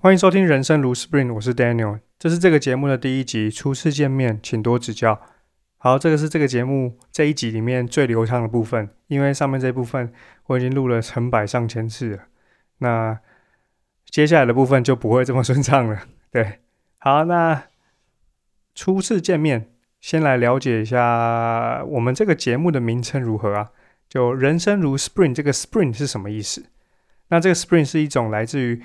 [0.00, 5.20] 欢迎收听《人生如 Spring》，我是 Daniel，这是这个节目的第一集，初次见面，请多指教。
[5.76, 10.12] 好，这个是这个节目这一集里面最流畅的部分，因为上面这部分
[10.46, 12.22] 我已经录了成百上千次了，
[12.78, 13.18] 那
[14.08, 16.02] 接下来的部分就不会这么顺畅了。
[16.30, 16.60] 对，
[16.98, 17.64] 好，那
[18.76, 19.68] 初次见面，
[20.00, 23.70] 先来了解一下我们这个节目的名称如何啊？
[24.08, 26.66] 就“人生如 Spring”，这个 “Spring” 是什么意思？
[27.30, 28.80] 那这个 “Spring” 是一种来自于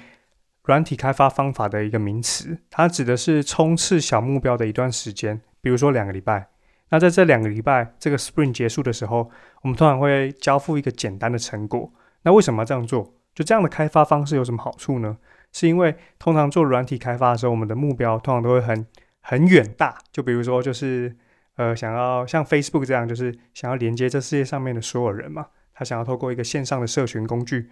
[0.63, 6.47] 软体开发方法的一个名词，它指的是冲刺小目标的一段时间，比如说两个礼拜。
[6.89, 9.29] 那在这两个礼拜，这个 Spring 结束的时候，
[9.63, 11.91] 我们通常会交付一个简单的成果。
[12.21, 13.15] 那为什么这样做？
[13.33, 15.17] 就这样的开发方式有什么好处呢？
[15.51, 18.85] 是因为通常做软体开发的时候，我们的目标通常都会很
[19.21, 19.97] 很远大。
[20.11, 21.15] 就比如说，就是
[21.55, 27.69] 呃，想要像 Facebook 这样，就是想要连接这世界上面的所有人嘛，他想要透过一个线上的社群工具。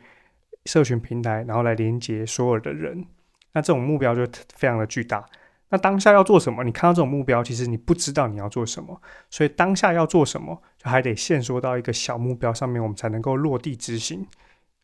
[0.66, 3.06] 社群平台，然后来连接所有的人，
[3.54, 4.26] 那这种目标就
[4.56, 5.26] 非常的巨大。
[5.70, 6.64] 那当下要做什么？
[6.64, 14.28] 你看到这种目标，其实你不知道你要做什么，所以当下要做什么，就还得限缩到一个小目标上面，我们才能够落地执行。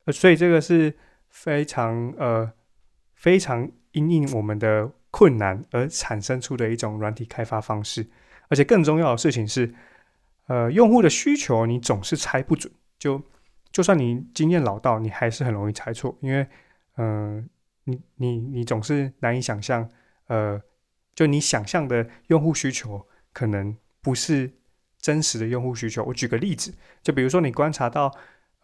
[0.06, 0.96] 呃，所以这个是
[1.30, 2.50] 非常呃
[3.16, 8.08] 非常因应我们的困难而产生出的一种软体开发方式。
[8.48, 9.74] 而且更重要的事情是，
[10.48, 13.22] 呃，用户的需求你总是猜不准，就。
[13.78, 16.48] 就算你经验老道，你还是很容易猜错，因为，
[16.96, 17.48] 嗯，
[17.84, 19.88] 你你你总是难以想象，
[20.30, 20.60] 呃，
[21.14, 24.52] 就你想象的用户需求可能不是
[24.98, 26.04] 真实的用户需求。
[26.06, 28.12] 我举个例子，就比如说你观察到，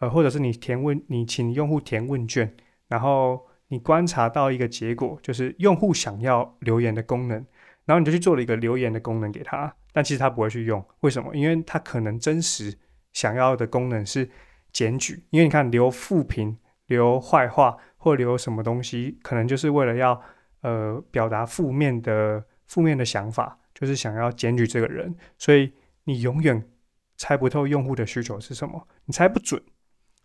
[0.00, 2.52] 呃，或者是你填问，你请用户填问卷，
[2.88, 7.36] 然后你观察到一个结果，就是用户想要留言的功能，
[7.84, 11.32] 然后你就去做了一个留言的功能给他，但其实他不会去用，为什么？
[11.36, 12.76] 因为他可能真实
[13.12, 14.28] 想要的功能是。
[14.74, 16.58] 检举，因为你看留负评、
[16.88, 20.20] 留坏话或留什么东西，可能就是为了要
[20.60, 25.72] 呃表达负面的负面的想法，就是想要检举这个人，所以
[26.04, 26.68] 你永远
[27.16, 29.62] 猜不透用户的需求是什么，你猜不准。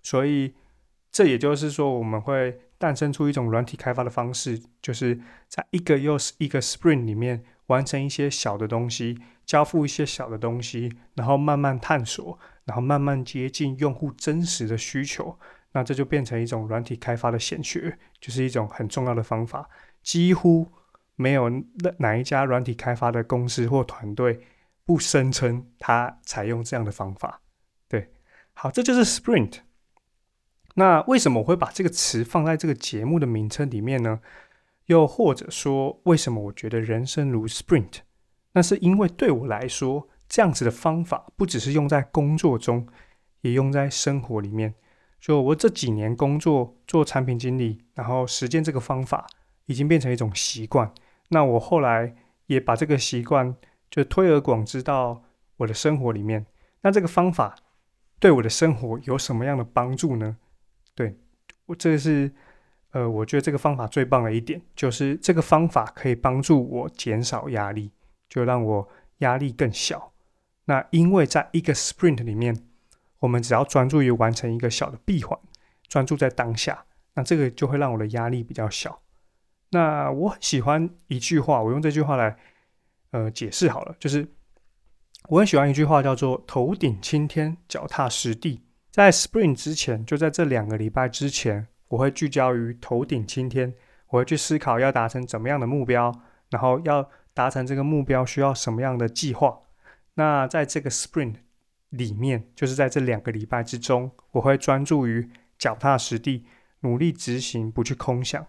[0.02, 0.56] 所以
[1.12, 12.38] 这也就是说，我们会诞生出一种软体开发的方式，就是在一个又是一个 Spring 里面完成一些小的东西，交付一些小的东西，然后慢慢探索。
[12.66, 15.36] 然后慢慢接近用户真实的需求，
[15.72, 19.68] 那这就变成一种软体开发的显学，就是一种很重要的方法。
[20.04, 20.72] 几乎
[21.16, 21.50] 没有
[21.98, 24.46] 哪一家软体开发的公司或团队
[24.86, 27.42] 不声称它采用这样的方法。
[27.88, 28.12] 对，
[28.54, 29.62] 好，这就是 Sprint。
[30.76, 34.20] 那为什么我会把这个词放在这个节目的名称里面呢？
[34.86, 38.02] 又或者说，为什么我觉得人生如 Sprint？
[38.54, 40.08] 那是因为对我来说。
[40.32, 42.88] 这样子的方法不只是用在工作中，
[43.42, 44.76] 也用在生活里面。
[45.20, 49.26] 就我这几年工作做产品经理，然后实践这个方法，
[49.66, 50.94] 已经变成一种习惯。
[51.30, 52.16] 那我后来
[52.46, 53.56] 也把这个习惯
[53.90, 55.24] 就推而广之到
[55.58, 56.46] 我的生活里面。
[56.82, 57.56] 那这个方法
[58.20, 60.38] 对我的生活有什么样的帮助呢？
[60.94, 61.18] 对
[61.66, 62.32] 我这是
[62.92, 67.90] 呃，我觉得这个方法最棒的一点，就是这个方法可以帮助我减少压力，
[68.30, 70.14] 就让我压力更小。
[70.66, 72.56] 那因为在一个 sprint 里面，
[73.20, 75.38] 我们只要专注于完成一个小的闭环，
[75.88, 76.86] 专注在当下，
[77.16, 79.02] 那这个就会让我的压力比较小。
[79.72, 82.38] 那我很喜欢一句话，我用这句话来
[83.12, 84.28] 呃解释好了，就是
[85.28, 88.62] 我很喜欢一句话叫做“头顶青天，脚踏实地”。
[88.92, 93.74] 在 sprint 之前，就在这两个礼拜之前，我会聚焦于头顶青天，
[94.10, 96.12] 我会去思考要达成怎么样的目标，
[96.50, 97.08] 然后要
[97.40, 99.62] 达成这个目标需要什么样的计划。
[100.16, 101.36] 那在这个 sprint
[101.92, 106.46] 里面，就是在这两个礼拜之中，我会专注于脚踏实地，
[106.82, 108.46] 努力执行，不去空想。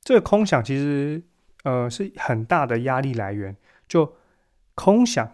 [0.00, 1.22] 这个空想其实，
[1.62, 3.56] 呃，是很大的压力来源。
[3.86, 4.16] 就
[4.74, 5.30] 空想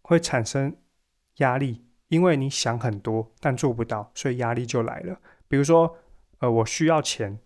[0.00, 0.74] 会产生
[1.36, 5.20] 压力，因为你想很多，但做不到，所以压力就来了。
[5.48, 5.98] 比如说，
[6.38, 7.38] 呃，我需要钱，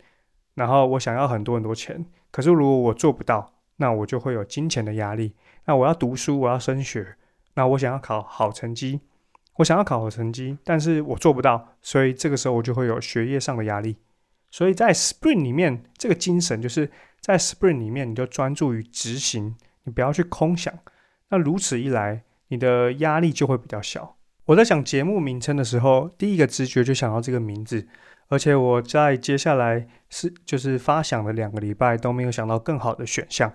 [0.55, 5.35] 然后我想要很多很多钱，可是如果我做不到，那我就会有金钱的压力。
[5.65, 7.17] 那我要读书，我要升学。
[7.55, 9.01] 那我想要考好成绩，
[9.57, 13.97] 我想要考好成绩，但是我做不到，所以这个时候我就会有学业上的压力。
[14.51, 16.91] 所以在 Spring 里面，这个精神就是
[17.21, 20.73] 在 Spring 里面，你就专注于执行，你不要去空想。
[21.31, 24.17] 那如此一来，你的压力就会比较小。
[24.45, 27.89] 我在想节目名称的时候，第一个直觉就想到这个名字，
[28.29, 33.53] 而且我在接下来是就是发想的两个礼拜都没有想到更好的选项。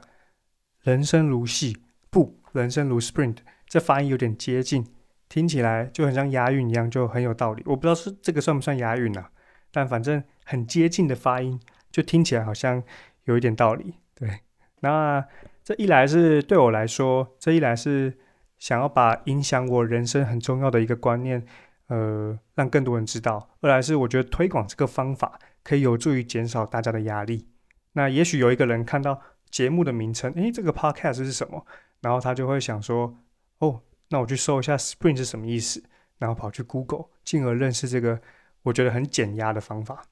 [0.83, 1.77] 人生如戏，
[2.09, 3.37] 不，人生如 Sprint。
[3.67, 4.85] 这发音有点接近，
[5.29, 7.63] 听起来就很像押韵一样，就很有道理。
[7.65, 9.29] 我不知道是这个算不算押韵啊，
[9.71, 11.59] 但反正很接近的发音，
[11.91, 12.83] 就听起来好像
[13.25, 13.93] 有一点道理。
[14.15, 14.39] 对，
[14.81, 15.25] 那
[15.63, 18.17] 这一来是对我来说，这一来是
[18.57, 21.45] 想要把影响我人生很重要的一个观念，
[21.87, 27.47] 呃，让更多人知道；二来是我觉得推广这个方法可以有助于减少大家的压力。
[27.93, 29.21] 那也许有一个人看到
[29.51, 31.65] 节目的名称，诶，这个 podcast 是什么？
[31.99, 33.15] 然后他就会想说，
[33.59, 35.83] 哦，那我去搜一下 Spring 是什么意思，
[36.17, 38.19] 然后跑去 Google，进而认识这个
[38.63, 40.03] 我觉得很减压的方法。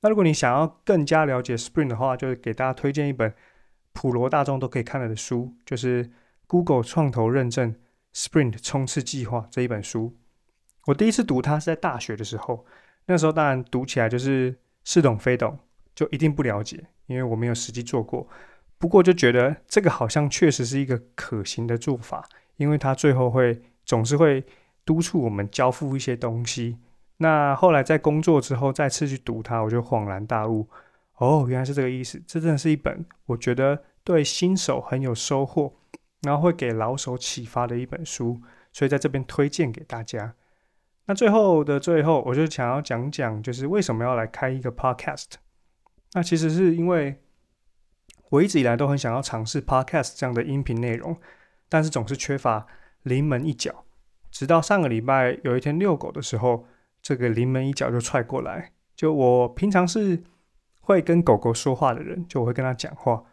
[0.00, 3.34] 那如果你想要更加了解 Spring 的话，就是给大家推荐一本
[3.92, 6.10] 普罗大众都可以看的书，就是
[6.46, 7.74] Google 创投认证
[8.14, 10.16] Spring 冲刺计划这一本书。
[10.86, 12.64] 我第一次读它是在大学的时候，
[13.06, 15.58] 那时候当然读起来就是似懂非懂，
[15.94, 16.86] 就一定不了解。
[17.06, 18.28] 因为我没有实际做过，
[18.78, 24.44] 不过就觉得这个好像确实是一个可行的做法，因为它最后会总是会
[24.84, 26.78] 督促我们交付一些东西。
[27.18, 30.68] 那后来在工作之后再次去读它，我就恍然大悟，
[31.16, 32.22] 哦，原来是这个意思。
[32.26, 35.72] 这真的是一本我觉得对新手很有收获，
[36.20, 38.40] 然后会给老手启发的一本书，
[38.72, 40.34] 所以在这边推荐给大家。
[41.06, 45.34] 那最后的最后，我就想要讲讲，就是为什么要来开一个 podcast。
[46.12, 47.22] 那其实是因为
[48.30, 51.16] 我一直以来都很想要尝试 podcast 这样的音频内容，
[51.68, 52.66] 但是总是缺乏
[53.02, 53.84] 临门一脚。
[54.30, 56.66] 直到上个礼拜有一天遛狗的时候，
[57.00, 58.72] 这个临门一脚就踹过来。
[58.94, 60.22] 就我平常是
[60.80, 63.24] 会跟狗狗说话的人，就我会跟他讲话。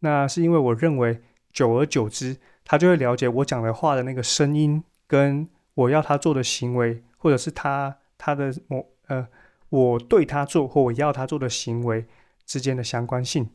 [0.00, 1.20] 那是因为我认为
[1.52, 9.28] 久而久之，他就会了解我讲的话的那个声音，跟我要他做的行为，或者是他他的某呃
[9.68, 12.06] 我对他做或我要他做的行为。
[12.46, 13.48] 之间的相关性，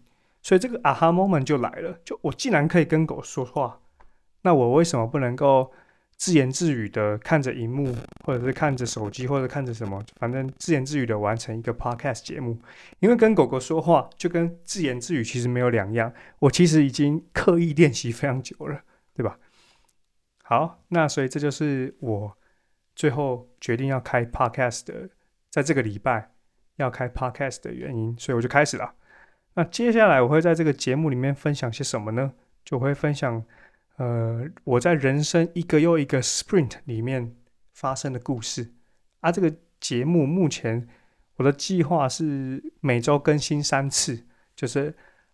[0.46, 1.98] 所以这个 aha moment 就来了。
[2.06, 3.82] 就我既然可以跟狗说话，
[4.44, 5.72] 那我为什么不能够
[6.18, 12.60] 自言自语的看着荧幕，或者是看着手机，或者看着什么，反正自言自语的完成一个 podcast 节目？
[13.00, 16.14] 因为跟狗狗说话就跟自言自语其实没有两样。
[16.38, 18.84] 我其实已经刻意练习非常久了，
[19.16, 19.40] 对吧？
[20.44, 22.38] 好，那所以这就是我
[22.96, 25.10] 最后决定要开 podcast 的，
[25.50, 26.34] 在这个礼拜。
[26.78, 28.96] 要开 podcast 的原因，所以我就开始了。
[29.56, 32.34] 那接下来我会在这个节目里面分享些什么呢？
[32.64, 33.44] 就会分享，
[33.98, 37.36] 呃，我在人生一个又一个 sprint 里面
[37.74, 38.72] 发生的故事。
[39.22, 40.88] 啊，这个节目目前
[41.38, 44.26] 我的计划是每周更新三次，
[44.56, 44.94] 就是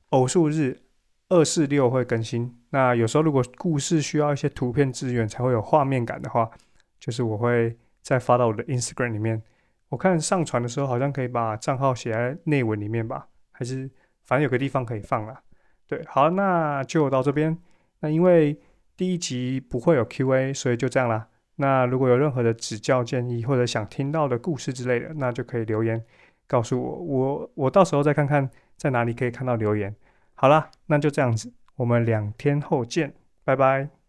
[0.10, 0.82] 偶数日
[1.30, 2.58] 二四六会更新。
[2.70, 6.50] 那有时候如果故事需要一些图片资源才会有画面感的话，
[7.00, 9.42] 就是我会再发到我的 Instagram 里面。
[9.90, 13.90] 我看上传的时候好像可以把账号写在内文里面吧，还是
[14.26, 15.42] 反正有个地方可以放啦。
[15.88, 17.58] 对，好，那就到这边。
[18.00, 18.60] 那因为
[18.96, 21.28] 第一集不会有 Q&A，所以就这样啦。
[21.56, 26.04] 那如果有任何的指教建议或者想听到的故事之类的，那就可以留言
[26.48, 29.96] 告诉我，我我到时候再看看在哪里可以看到留言。
[30.34, 33.14] 好啦，那就这样子，我们两天后见，
[33.44, 34.00] 拜拜。